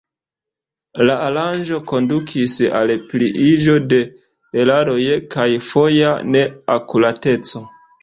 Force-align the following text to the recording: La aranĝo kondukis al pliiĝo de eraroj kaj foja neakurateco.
La 1.09 1.17
aranĝo 1.25 1.79
kondukis 1.91 2.57
al 2.81 2.95
pliiĝo 3.13 3.77
de 3.93 4.01
eraroj 4.65 5.07
kaj 5.37 5.49
foja 5.71 6.19
neakurateco. 6.35 7.67